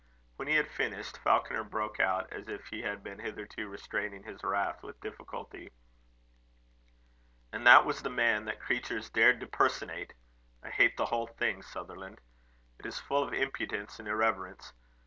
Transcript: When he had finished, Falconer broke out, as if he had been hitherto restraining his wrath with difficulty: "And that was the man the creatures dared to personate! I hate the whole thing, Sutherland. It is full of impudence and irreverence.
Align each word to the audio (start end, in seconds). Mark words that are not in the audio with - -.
When 0.37 0.47
he 0.47 0.55
had 0.55 0.71
finished, 0.71 1.19
Falconer 1.19 1.63
broke 1.63 1.99
out, 1.99 2.33
as 2.33 2.47
if 2.47 2.65
he 2.65 2.81
had 2.81 3.03
been 3.03 3.19
hitherto 3.19 3.67
restraining 3.69 4.23
his 4.23 4.43
wrath 4.43 4.81
with 4.81 4.99
difficulty: 4.99 5.71
"And 7.53 7.67
that 7.67 7.85
was 7.85 8.01
the 8.01 8.09
man 8.09 8.45
the 8.45 8.55
creatures 8.55 9.11
dared 9.11 9.39
to 9.41 9.45
personate! 9.45 10.15
I 10.63 10.71
hate 10.71 10.97
the 10.97 11.05
whole 11.05 11.27
thing, 11.27 11.61
Sutherland. 11.61 12.19
It 12.79 12.87
is 12.87 12.97
full 12.97 13.21
of 13.21 13.31
impudence 13.31 13.99
and 13.99 14.07
irreverence. 14.07 14.73